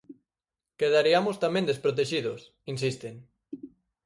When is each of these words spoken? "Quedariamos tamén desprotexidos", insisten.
"Quedariamos 0.79 1.37
tamén 1.43 1.67
desprotexidos", 1.69 2.41
insisten. 2.73 3.13